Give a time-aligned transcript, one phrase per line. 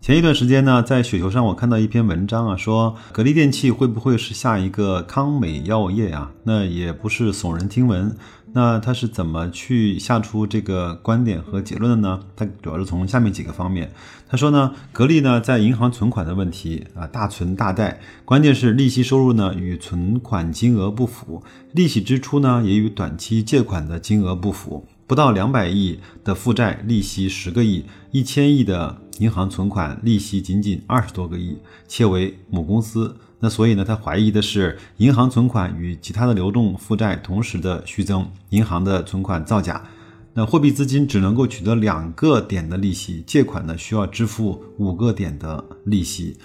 [0.00, 6.32] 前一段时间呢，在雪球上我看到一篇文章啊，说格力电器会不会是下一个康美药业啊？
[6.44, 8.16] 那也不是耸人听闻。
[8.54, 12.20] 那他是怎么去下出这个观点和结论的呢？
[12.34, 13.92] 他主要是从下面几个方面。
[14.26, 21.42] 他说呢，格力呢在银行存款的问题啊，大存大贷，关键是利息收入呢与存款金额不符，
[21.72, 24.86] 利息支出呢也与短期借款的金额不符。
[25.10, 27.82] 不到两百亿的负债，利息十个亿；
[28.12, 31.56] 一千亿的银行存款，利息仅仅二十多个亿，
[31.88, 33.16] 且为母公司。
[33.40, 39.84] 那所以呢，他怀疑的是银行存款与其他的流动负债同时的虚增，银行的存款造假。
[40.32, 46.36] 那货币资金只能够取得两个点的利息，借款呢需要支付五个点的利息。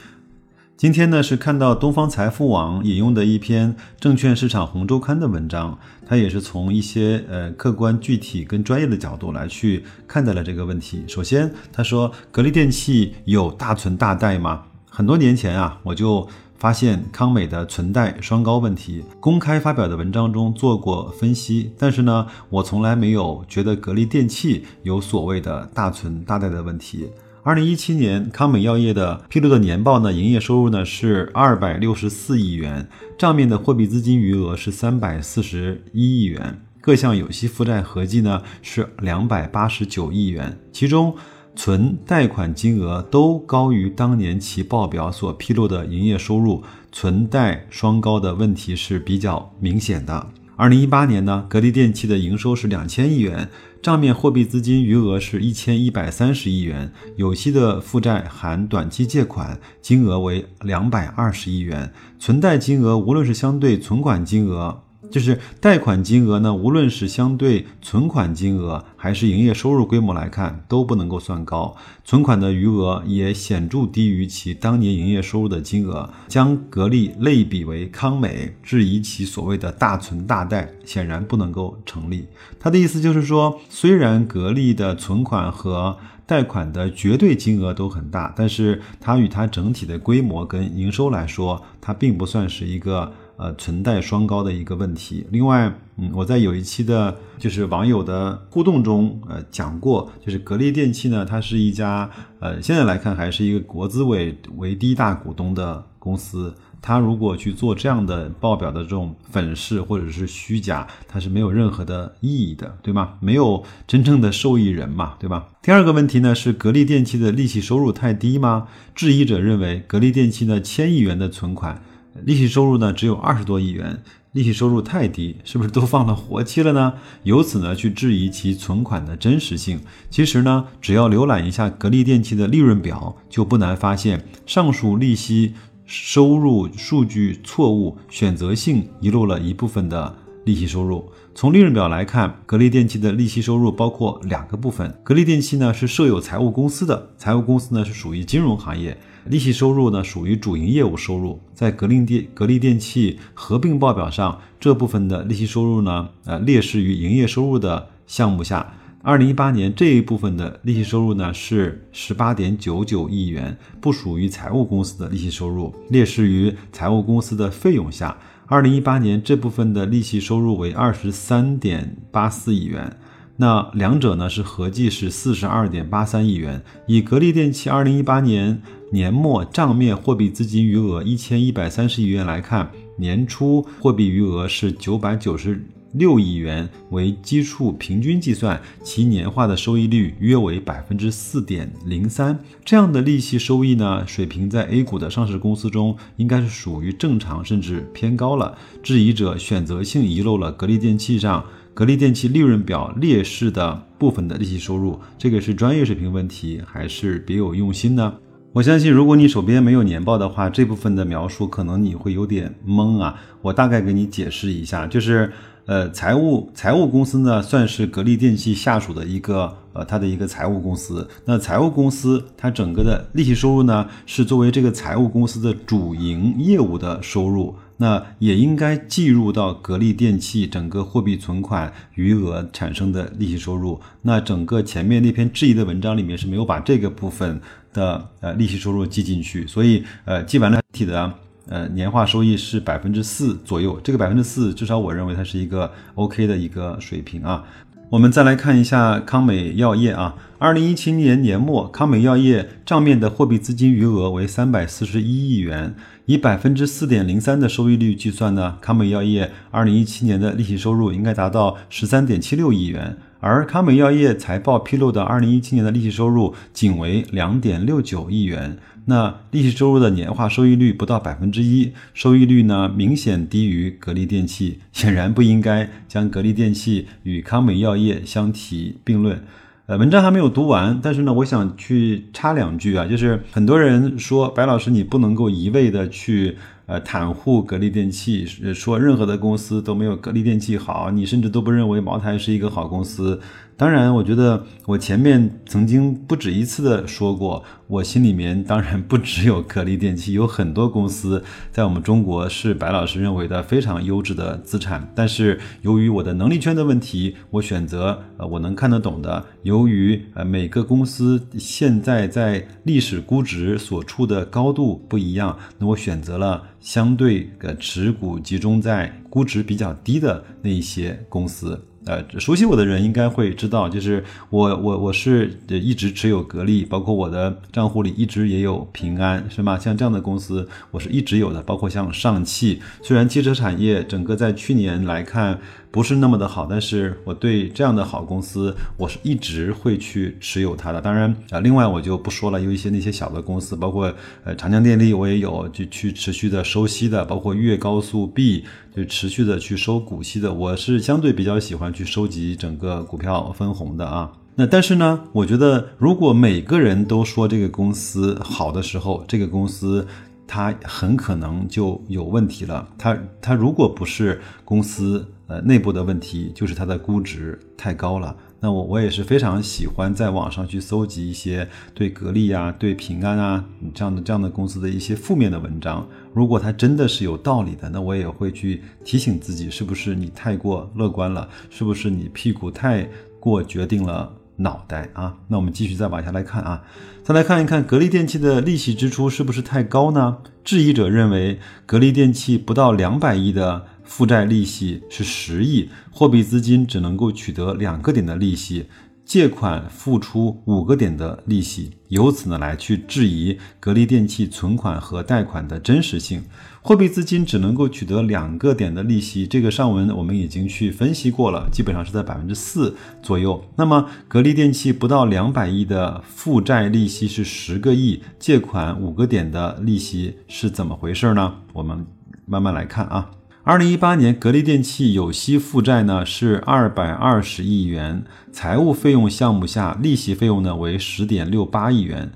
[0.77, 11.05] 今天呢是看到东方财富网引用的一篇《证券市场红周刊》的文章，它也是从一些呃客观、具体跟专业的角度来去看待了这个问题。
[11.07, 14.63] 首先，他说格力电器有大存大贷吗？
[14.89, 27.07] 很多年前啊，我就发现康美的存贷双高问题，公开发表的文章中做过分析，但是呢，我从来没有觉得格力电器有所谓的大存大贷的问题。
[27.45, 41.15] 二零一七年，康美药业的披露的年报呢，营业收入呢是二百六十四亿元，账面的货币资金余额是三百四十一亿元，各项有息负债合计呢是两百八十九亿元，其中
[41.55, 50.27] 存贷款金额都高于当年其报表所披露的营业收入，存贷双高的问题是比较明显的。
[50.57, 53.49] 二零一八年呢，格力电器的营收是两千亿元，
[53.81, 64.84] 账面货币资金余额是一千一百三十亿元，有息的负债含短期借款金额为两百二十亿元，存贷金额无论是相对存款金额。
[65.11, 71.75] 就是贷款金额呢，无论是相对存款金额还是营业收入规模来看，都不能够算高。
[72.03, 76.09] 存款的余额也显著低于其当年营业收入的金额。
[76.27, 82.27] 将格力类比为康美，质疑其所谓的大存大贷，显然不能够成立。
[82.59, 93.13] 他的意思就是说，虽然格力的存款和贷款的绝对金额都很大，但是它与它整体的规模跟营收来说，它并不算是一个。
[93.37, 95.25] 呃，存贷双高的一个问题。
[95.31, 102.09] 另外，嗯，我在有一期的，就是网友的互动中，呃，讲过，就是格力电器呢，它是一家，
[102.39, 106.53] 呃，现在来看还是一个国资委为第一大股东的公司。
[106.81, 113.13] 它如果去做这样的报表的这种粉饰或者是虚假，它是没有任何的意义的，对吗？
[113.19, 115.47] 没有真正的受益人嘛，对吧？
[115.63, 118.67] 第二个问题呢，是格力电器的利息收入太低吗？
[118.93, 121.81] 质疑者认为，格力电器呢，千亿元的存款。
[122.23, 126.93] 利息收入呢只有二十多亿元，利息收入太低，是不是都放了活期了呢？
[127.23, 129.81] 由此呢去质疑其存款的真实性。
[130.09, 135.53] 其实呢，只要浏览一下格力电器的利润表，就不难发现上述利息
[135.85, 140.15] 收入数据错误，选择性遗漏了一部分的
[140.45, 141.11] 利息收入。
[141.37, 144.97] 从利润表来看，格力电器的利息收入包括两个部分。
[145.03, 148.97] 格力电器呢是设有财务公司的，财务公司呢是属于金融行业。
[149.25, 158.73] 利息收入呢，属于主营业务收入，在格力电格力电器合并报表上，这部分的利息收入呢，呃，列示于营业收入的项目下。
[159.03, 168.17] 二零一八年这一部分的利息收入呢，是十八点九九亿元，不属于财务公司的利息收入，列示于财务公司的费用下。
[168.47, 172.95] 二零一八年这部分的利息收入为二十三点八四亿元。
[173.37, 176.61] 那两者呢是合计是四十二点八三亿元。
[176.87, 178.61] 以格力电器二零一八年
[178.91, 185.61] 年末账面货币资金余额一千一百三十亿元来看，年初货币余额是九百九十
[185.97, 192.39] 六亿元为基数平均计算，其年化的收益率约为百分之四点零三。
[192.63, 198.57] 这样的利息收益呢水平，在 A 股的上市公司中应该是属于正常甚至偏高了。
[198.83, 201.43] 质疑者选择性遗漏了格力电器上。
[201.73, 208.13] 格力电器利润表列示的部分的利息收入，这个是专业水平问题还是别有用心呢？
[208.53, 213.19] 我相信，如果你手边没有年报的话，这部分的描述可能你会有点懵啊。
[213.41, 215.33] 我大概给你解释一下，就是
[215.65, 221.07] 呃，财务财务公司呢，算是格力电器下属的一个呃，它的一个财务公司。
[221.25, 227.55] 那财务公司它整个的利息收入呢，是作为这个财务公司的主营业务的收入。
[227.77, 233.77] 那也应该计入到格力电器整个货币存款余额产生的利息收入。
[234.03, 237.41] 那整个前面那篇质疑的文章里面是没有把这个部分
[237.73, 241.11] 的呃利息收入记进去，所以呃记完了体的
[241.47, 247.43] 呃年化收益是百分之四左右，这个百分之四至少我认为它是一个 OK 的一个水平啊。
[247.91, 255.75] 我们再来看一下康美药业啊，二零一七年年末，康美药业账面的货币资金余额为三百四十一亿元，
[256.07, 262.97] 以百分之四点零三的收益率计算呢，康美药业二零一七年的利息收入应该达到十三点七六亿元。
[263.19, 279.23] 而康美药业财报披露的二零一七年的利息收入仅为两点六九亿元，那利息收入的年化收益率不到百分之一，收益率呢明显低于格力电器，显然不应该将格力电器与康美药业相提并论。
[279.65, 286.37] 呃，文章还没有读完，但是呢，我想去插两句啊，就是很多人说白老师你不能够一味的去。
[286.65, 293.19] 呃，袒护格力电器，说任何的公司都没有格力电器好，你甚至都不认为茅台是一个好公司。
[293.57, 301.23] 当然，我觉得我前面曾经不止一次的说过，我心里面当然不只有格力电器，有很多公司
[301.53, 304.91] 在我们中国是白老师认为的非常优质的资产。
[304.93, 309.25] 但是由于我的能力圈的问题，我选择呃我能看得懂的。
[309.43, 321.63] 由于呃每个公司现在在历史估值所处的高度不一样，那我选择了相对的持股集中在估值比较低的那一些公司。
[321.85, 329.59] 呃，熟悉我的人应该会知道，就是我我我是一直持有格力，包括我的账户里一直也有平安，是吗？
[329.59, 335.39] 像这样的公司，我是一直有的，包括像上汽，虽然汽车产业整个在去年来看。
[335.75, 340.79] 不是那么的好，但是我对这样的好公司，我是一直会去持有它的。
[340.79, 343.93] 当然啊，另外我就不说了，有一些那些小的公司，包括
[344.23, 350.33] 呃长江电力，我也有就去持续的收息的，包括粤高速 B 就持续的去收股息的。
[350.33, 354.13] 我是相对比较喜欢去收集整个股票分红的啊。
[354.35, 359.85] 那但是呢，我觉得如果每个人都说这个公司好的时候，这个公司。
[360.27, 362.67] 它很可能就有问题了。
[362.79, 368.15] 它它如果不是公司呃内部的问题，就是它的估值太高了。
[368.39, 373.43] 那我我也是非常喜欢在网上去搜集一些对格力啊、对平安啊
[373.73, 375.87] 这样的这样的公司的一些负面的文章。
[376.13, 381.27] 如果它真的是有道理的，那我也会去提醒自己，是不是你太过乐观了？
[381.49, 382.87] 是不是你屁股太
[383.19, 384.11] 过决定了？
[384.37, 386.61] 脑袋啊，那我们继续再往下来看啊，
[387.05, 390.17] 再来看一看格力电器的利息支出是不是太高呢？
[390.43, 393.65] 质疑者认为，格力电器不到两百亿的
[393.95, 398.65] 负债利息是十亿，货币资金只能够取得两个点的利息。
[399.05, 406.21] 借款付出五个点的利息，由此呢来去质疑格力电器存款和贷款的真实性。
[406.61, 413.41] 货币资金只能够取得两个点的利息，这个上文我们已经去分析过了，基本上是在百分之四左右。
[413.55, 421.35] 那么格力电器不到两百亿的负债利息是十个亿，借款五个点的利息是怎么回事呢？
[421.53, 421.85] 我们
[422.25, 423.09] 慢慢来看啊。
[423.45, 432.11] 二零一八年，格力电器有息负债呢是二百二十亿元，财务费用项目下利息费用呢为十点六八亿元，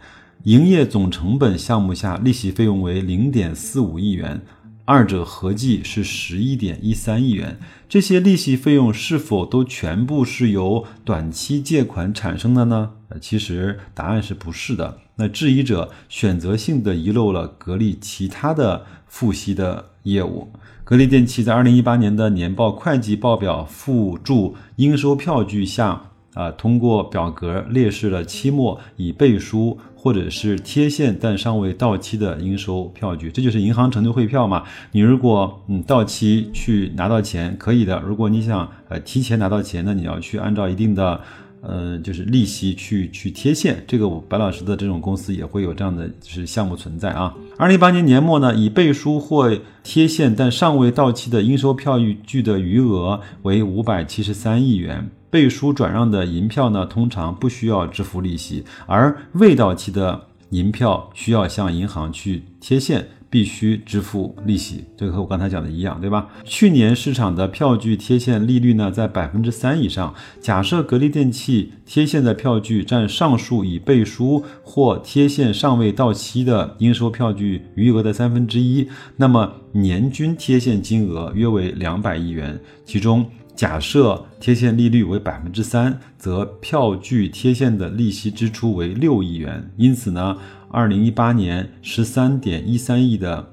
[0.45, 4.41] 营业总成本项目下利息费用为零点四五亿元，
[4.85, 7.59] 二者合计是十一点一三亿元。
[7.87, 12.93] 这些利息费用是否都全部是由短期借款产生的呢？
[13.21, 14.97] 其实答案是不是的。
[15.17, 20.47] 那质疑者选择性的遗漏了格力其他的付息的业务。
[20.83, 26.01] 格力电器在二零一八年的年报会计报表附注应收票据下，
[26.33, 34.63] 啊，通过表格列示了期末已背书或者是贴现但尚未到期的应收票据，这就是银行承兑汇票嘛。
[34.91, 41.21] 你如果嗯到期去拿到钱可以的，如果你想呃提前拿到钱，那你要去按照一定的。
[41.61, 47.35] 呃，就是利息去去贴现，这个白老师的这种公司也会有这样的就是项目存在啊。
[47.57, 55.09] 二零一八年年末呢，已背书或贴现但尚未到期的应收票据的余额为五百七十三亿元。
[55.29, 63.07] 背书转让的银票呢，通常不需要支付利息，而未到期的银票需要向银行去贴现。
[63.29, 66.27] 必须支付利息，这个和我刚才讲的一样，对吧？
[66.43, 70.13] 去年市场的票据贴现利率呢，在百分之三以上。
[70.41, 82.59] 假设格力电器贴现的票据占上述已背书或贴现尚未到期的应收票据余额的三分之一，那么年均贴现金额约为两百亿元。
[82.83, 89.71] 其中，假设贴现利率为百分之三，则票据贴现的利息支出为六亿元。
[89.77, 90.35] 因此呢？
[90.71, 93.51] 二零一八年十三点一三亿的，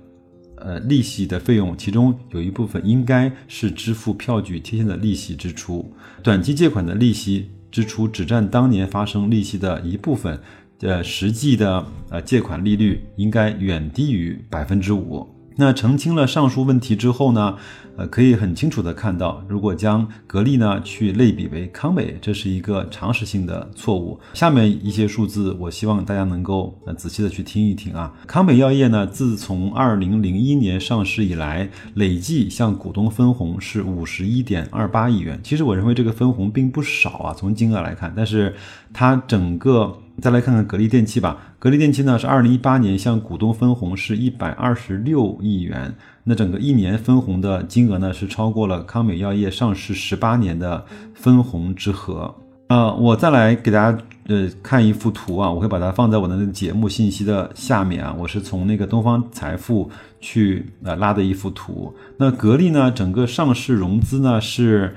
[0.57, 5.93] 呃利息的费用，其中有一部分应该是支付票据贴现的利息支出。
[6.23, 10.39] 短期借款的利息支出只占当年发生利息的一部分，
[10.81, 15.27] 呃，实际的呃借款利率应该远低于百分之五。
[15.59, 17.57] 那澄清了上述问题之后呢，
[17.97, 24.21] 呃，可以很清楚的看到，如果将格力呢去类比为康美，这是一个常识性的错误。
[24.35, 28.13] 下面一些数字，我希望大家能够呃仔细的去听一听啊。
[28.27, 35.41] 康美药业呢，自从二零零一年上市以来，累计向股东分红是五十一点二八亿元。
[35.43, 38.55] 其实我认为这个分红并不少啊，从金额来看，但是
[38.93, 39.99] 它整个。
[40.21, 41.37] 再来看看格力电器吧。
[41.59, 45.95] 格力电器呢是二零一八年向股东分红是一百二十六亿元，
[46.25, 52.35] 那整个一年分红的金额呢是超过了康美药业上市十八年的分红之和。
[52.69, 58.15] 啊，我再来给大家呃看一幅图啊，我会把它放在我的那个节目信息的下面啊。
[58.19, 61.95] 我是从那个东方财富去呃拉的一幅图。
[62.19, 64.97] 那格力呢，整个上市融资呢是。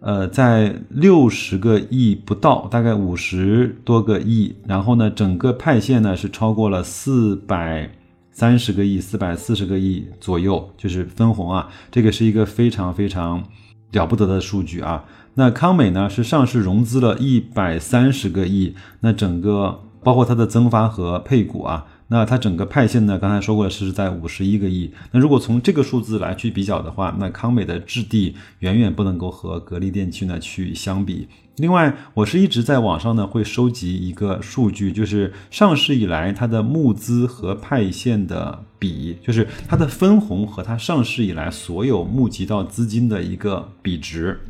[0.00, 7.90] 呃，在六十个亿不到，大概五十多个亿，然后呢，整个派现呢是超过了四百
[8.32, 13.44] 三十个亿，四百四十个亿左右，就是分红啊，这个是一个非常非常
[13.92, 15.04] 了不得的数据啊。
[15.34, 21.86] 那康美呢是上市融资了一百三十个亿，那整个包括它的增发和配股啊。
[22.12, 23.16] 那它整个派现呢？
[23.16, 24.90] 刚才说过，是在五十一个亿。
[25.12, 31.28] 那如果从这个数字来去比较的话，那康美的质地远远不能够和格力电器呢去相比。
[31.56, 44.40] 另外，我是一直在网上呢会收集一个数据，就是上市以来它的募资和派现的比，就是它的分红和它上市以来所有募集到资金的一个比值。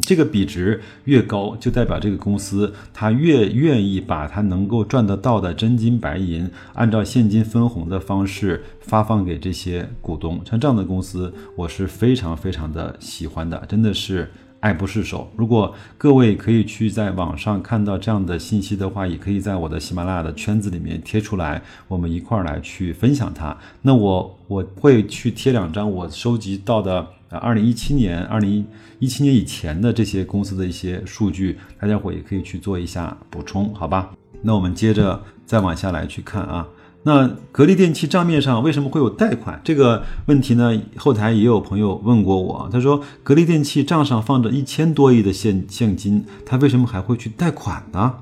[0.00, 10.40] 这个比值越高，就代表这个公司它越愿意把它能够赚得到的真金白银，按照现金分红的方式发放给这些股东。
[10.44, 15.30] 像这样的公司，我是非常非常的喜欢的，真的是爱不释手。
[15.36, 23.56] 如果各位可以去在网上看到这样的信息的话，也可以在我的喜马拉雅的圈子里面贴出来，我们一块儿来去分享它。
[23.82, 27.06] 那我我会去贴两张我收集到的。
[27.32, 28.64] 啊，二零一七年、二零
[28.98, 34.10] 一七年以前的这些公司的一些数据，大家伙也可以去做一下补充，好吧？
[34.42, 36.68] 那我们接着再往下来去看啊。
[37.04, 40.80] 那格力电器账面上为什么会有贷款这个问题呢？
[40.96, 48.14] 后台也有朋友问过我，他说格力电器账上放着一千多亿的现现金，他为什么还会去贷款呢？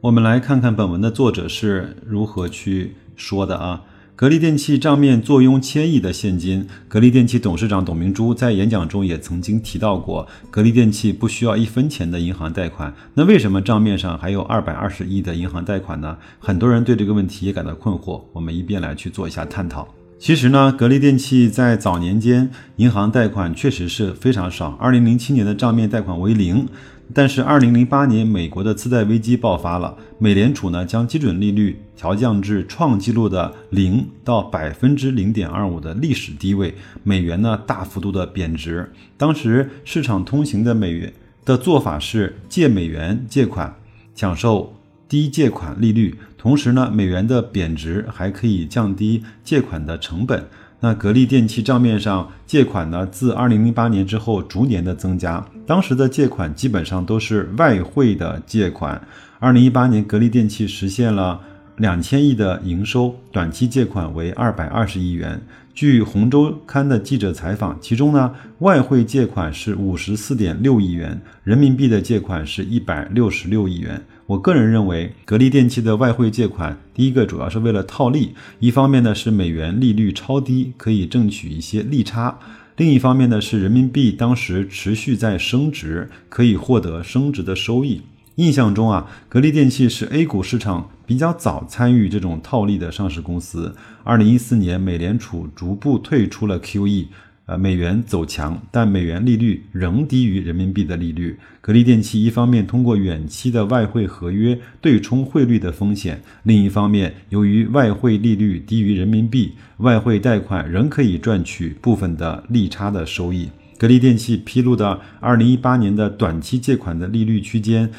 [0.00, 3.82] 我们来看看本文的作者是如何去说的啊。
[4.14, 12.94] 格力电器账面坐拥千亿的现金，格力电器董事长董明珠在演讲中也曾经提到过，格力电器不需要一分钱的银行贷款。
[13.14, 16.16] 那为什么账面上还有二百二十亿的银行贷款呢？
[16.38, 19.88] 很多人对这个问题也感到困惑，我们一边来去做一下探讨。
[20.18, 26.68] 其实呢，格力电器在早年间银行贷款确实是非常少，二零零七年的账面贷款为零。
[27.14, 38.90] 但是，二零零八年美国的次贷危机爆发了，美联储呢将基准利率调降至创纪录的零到百分之零点二五的历史低位，美元呢大幅度的贬值。
[39.16, 41.12] 当时市场通行的美元
[41.44, 43.74] 的做法是借美元借款，
[44.14, 44.74] 享受
[45.08, 50.46] 低借款利率，同时呢美元的贬值还可以降低借款的成本。
[50.84, 59.00] 那格力电器账面上借款呢，自二零零八年之后逐年的增加，当时的借款基本上都是外汇的借款。
[59.38, 61.40] 二零一八年，格力电器实现了
[61.76, 65.40] 两千亿的营收，短期借款为二百二十亿元。
[65.72, 74.04] 据红周刊的记者采访，其中呢，外汇借款是五十四点六亿元，人民币的借款是一百六十六亿元。
[74.26, 82.38] 我个人认为，格力电器的外汇借款，第一个主要是为了套利，一方面呢是美元利率超低，可以挣取一些利差；
[82.76, 88.02] 另一方面呢是人民币当时持续在升值，可以获得升值的收益。
[88.36, 93.74] 印象中啊，格力电器是 A 股市场比较早参与这种套利的上市公司。
[94.04, 97.08] 二零一四年，美联储逐步退出了 QE。
[97.46, 101.36] 呃，美元走强，但美元利率仍低于人民币的利率。
[101.60, 113.48] 格力电器一方面通过远期的外汇合约对冲汇率的风险，另一方面由于外汇利率低于人民币，外汇贷款仍可以赚取部分的利差的收益。
[113.76, 117.90] 格力电器披露的二零一八年的短期借款的利率区间。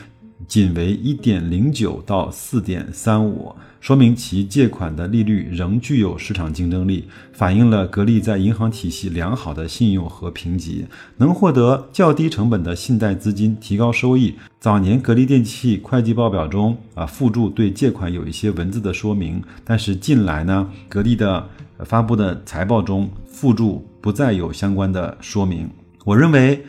[0.47, 10.85] 仅为一点零九到四点三五，说明其借款的利率仍具有市场竞争力，反映了格力在银行体系良好的信用和评级，
[11.17, 14.35] 能获得较低成本的信贷资金，提高收益。
[14.59, 25.69] 早年格力电器会计报表中啊附注对借款有一些文字的说明，但是近来呢，格力的发布的财报中附注不再有相关的说明。
[26.05, 26.65] 我认为。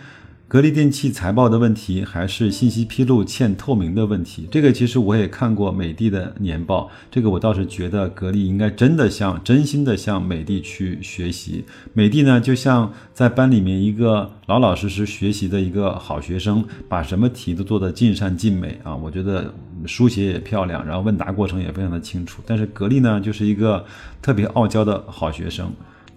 [0.54, 4.46] 格力电器财报的问题，还是信息披露欠透明的问题？
[4.52, 11.64] 这个其实我也看过美的的年报，这个我倒是觉得格力应该真的向真心的向美的去学习。
[11.92, 18.94] 美的呢，就像在班里面一个老老实实学习的一个好学生，把什么题都做得尽善尽美啊！
[18.94, 19.52] 我觉得
[19.86, 22.40] 书写也漂亮，然后问答过程也非常的清楚。
[22.46, 23.84] 但是格力呢，就是一个
[24.22, 25.72] 特别傲娇的好学生。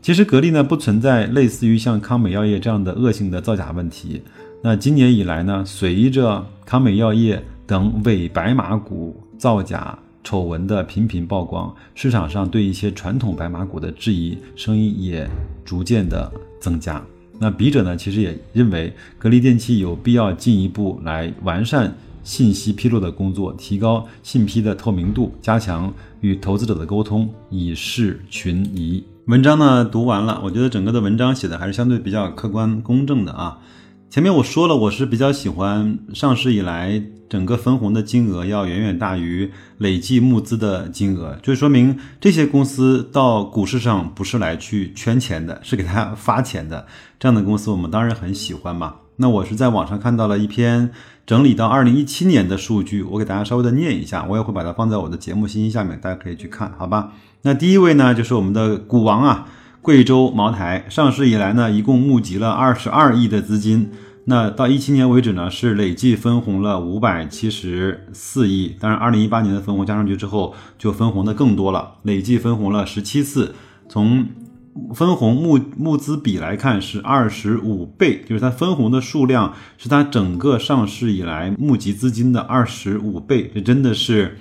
[0.07, 4.21] 其实格力呢不存在类似于像康美药业这样的恶性的造假问题。
[4.61, 15.29] 那今年以来呢，随着康美药业等伪白马股造假丑闻的频频曝光，市场上对一些传统白马股的质疑声音也
[15.65, 17.03] 逐渐的增加。
[17.37, 29.03] 那笔者呢，其实也认为格力电器有必要进一步来完善信息披露的工作，提高信披的透明度，加强与投资者的沟通，以示群疑。
[29.27, 33.57] 文章呢读完了，我觉得整个的文章写的还是相对比较客观公正的啊。
[34.09, 46.87] 前面我说了，我是比较喜欢上市以来整个分红的金额要远远大于累计募资的金额，就说明这些公司到股市上不是来去圈钱的， 是给他发钱的。
[47.19, 48.95] 这样的公司我们当然很喜欢嘛。
[49.17, 50.91] 那我是在网上看到了一篇
[51.25, 57.11] 整理到二零一七年的数据，我给大家稍微的念一下，我也会把它放在我的节目信息下面，大家可以去看，好吧？
[57.43, 59.47] 那第一位呢，就是我们的股王啊，
[59.81, 63.89] 贵州茅台上市以来呢，一共募集了二十二亿的资金。
[64.25, 68.75] 那到一七年为止呢，是累计分红了五百七十四亿。
[68.77, 73.55] 当然，二零一八年的分红加上去之后，就分红的更多了，累计分红了十七次。
[73.87, 74.27] 从
[74.93, 83.49] 分红募募资比来看，是二十五倍，就是它分红的数量是它整个上市以来募集资金的二十五倍。
[83.55, 84.37] 这真的是。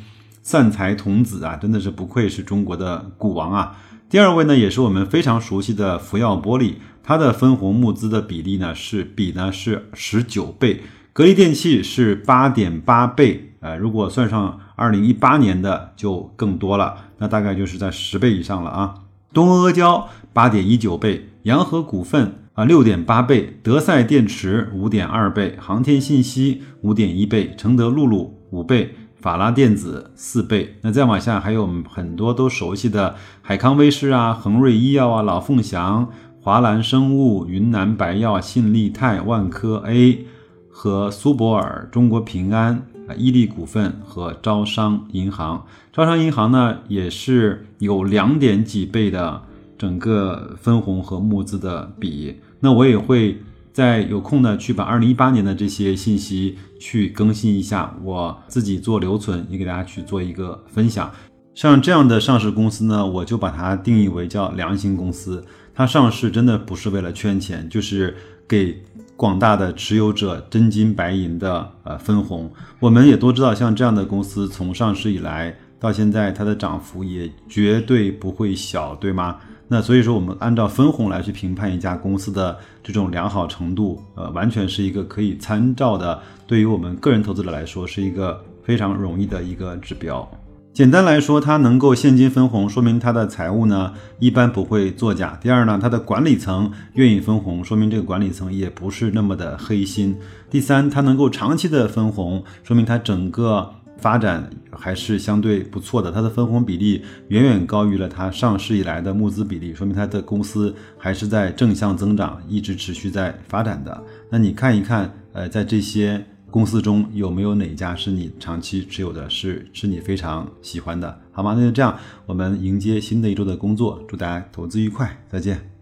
[0.46, 3.76] 散财童子啊，真的是不愧是中国的股王啊！
[4.08, 18.94] 第二位呢，也是我们非常熟悉的福耀玻璃，它的分红募资的比例呢是比呢是十九倍，格力电器是八点八倍，呃，如果算上二零一八年的就更多了，那大概就是在十倍以上了啊！
[19.34, 28.94] 东阿阿胶八点一九倍，洋河股份啊六点八倍，德赛电池五点二倍，航天信息五点一倍，承德露露五倍。
[29.26, 36.08] 法拉电子四倍，那再往下还有很多都熟悉的海康威视啊、恒瑞医药啊、老凤祥、
[36.40, 40.24] 华兰生物、云南白药、信利泰、万科 A
[40.70, 45.66] 和苏泊尔、中国平安啊、伊利股份和招商银行。
[45.92, 49.42] 招商银行呢也是有两点几倍的
[49.76, 53.42] 整个分红和募资的比，那我也会。
[53.76, 61.10] 在有空呢，去把二零一八年的这些信息去更新一下，我自己做留存，也给大家去做一个分享。
[61.54, 65.44] 像这样的上市公司呢，我就把它定义为叫良心公司。
[65.74, 68.14] 它上市真的不是为了圈钱，就是
[68.46, 68.82] 给
[69.16, 72.50] 广大的持有者真金白银的呃分红。
[72.80, 79.36] 我们也都知道，像这样的公司从上市以来到现在，它的涨幅也绝对不会小，对吗？
[79.68, 86.20] 那所以说，我们按照分红来去评判一家公司的这种良好程度，呃，完全是一个可以参照的。
[86.46, 90.28] 对于我们个人投资者来说，是一个非常容易的一个指标。
[90.72, 95.36] 简单来说，它能够现金分红，说明它的财务呢一般不会作假。
[95.42, 100.16] 第二呢，它的管理层愿意分红，说明这个管理层也不是那么的黑心。
[100.48, 103.72] 第三，它能够长期的分红，说明它整个。
[103.98, 114.02] 发展还是相对不错的，它的分红比例远远高于了它上市以来的募资比例，说明它的公司还是在正向增长，一直持续在发展的。
[114.30, 121.54] 那你看一看，呃，在这些公司中有没有哪家是你长期持有的，是是你非常喜欢的，好吗？
[121.56, 125.75] 那就这样，我们迎接新的一周的工作，祝大家投资愉快，再见。